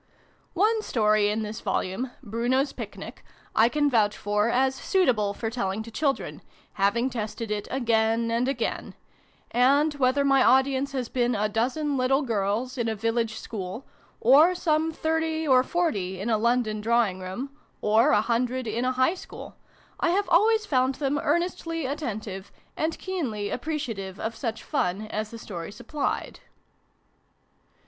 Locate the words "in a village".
12.79-13.35